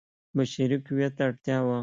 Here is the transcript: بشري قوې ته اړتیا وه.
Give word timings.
بشري 0.35 0.77
قوې 0.85 1.07
ته 1.15 1.21
اړتیا 1.29 1.57
وه. 1.65 1.77